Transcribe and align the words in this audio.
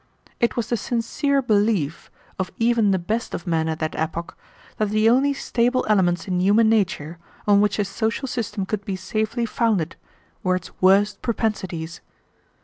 It 0.39 0.55
was 0.55 0.69
the 0.69 0.77
sincere 0.77 1.43
belief 1.43 2.09
of 2.39 2.51
even 2.57 2.89
the 2.89 2.97
best 2.97 3.35
of 3.35 3.45
men 3.45 3.69
at 3.69 3.77
that 3.77 3.93
epoch 3.95 4.35
that 4.77 4.89
the 4.89 5.07
only 5.07 5.31
stable 5.31 5.85
elements 5.87 6.27
in 6.27 6.39
human 6.41 6.67
nature, 6.67 7.19
on 7.45 7.61
which 7.61 7.77
a 7.77 7.85
social 7.85 8.27
system 8.27 8.65
could 8.65 8.83
be 8.83 8.95
safely 8.95 9.45
founded, 9.45 9.97
were 10.41 10.55
its 10.55 10.71
worst 10.81 11.21
propensities. 11.21 12.01